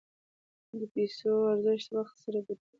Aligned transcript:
د 0.79 0.81
پیسو 0.93 1.31
ارزښت 1.53 1.89
وخت 1.99 2.15
سره 2.23 2.39
بدلېږي. 2.45 2.65